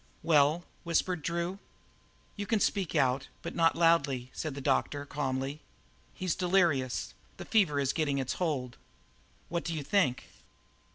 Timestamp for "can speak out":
2.47-3.27